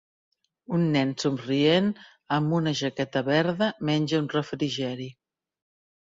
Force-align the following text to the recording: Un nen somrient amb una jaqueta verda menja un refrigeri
Un 0.75 0.85
nen 0.93 1.09
somrient 1.23 1.91
amb 2.37 2.55
una 2.59 2.73
jaqueta 2.79 3.21
verda 3.27 3.67
menja 3.91 4.23
un 4.23 4.31
refrigeri 4.37 5.07